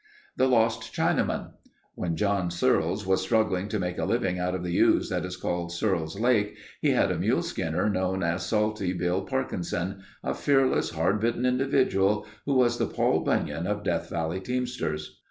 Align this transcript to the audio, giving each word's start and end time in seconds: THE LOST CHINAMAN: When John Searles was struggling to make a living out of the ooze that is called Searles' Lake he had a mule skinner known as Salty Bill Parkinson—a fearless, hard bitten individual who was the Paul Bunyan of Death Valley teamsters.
THE 0.35 0.47
LOST 0.47 0.91
CHINAMAN: 0.95 1.51
When 1.93 2.15
John 2.15 2.49
Searles 2.49 3.05
was 3.05 3.21
struggling 3.21 3.67
to 3.67 3.77
make 3.77 3.99
a 3.99 4.05
living 4.05 4.39
out 4.39 4.55
of 4.55 4.63
the 4.63 4.75
ooze 4.79 5.09
that 5.09 5.25
is 5.25 5.37
called 5.37 5.71
Searles' 5.71 6.19
Lake 6.19 6.55
he 6.81 6.89
had 6.89 7.11
a 7.11 7.19
mule 7.19 7.43
skinner 7.43 7.87
known 7.87 8.23
as 8.23 8.43
Salty 8.43 8.93
Bill 8.93 9.21
Parkinson—a 9.21 10.33
fearless, 10.33 10.89
hard 10.89 11.19
bitten 11.19 11.45
individual 11.45 12.25
who 12.47 12.55
was 12.55 12.79
the 12.79 12.87
Paul 12.87 13.19
Bunyan 13.19 13.67
of 13.67 13.83
Death 13.83 14.09
Valley 14.09 14.39
teamsters. 14.39 15.19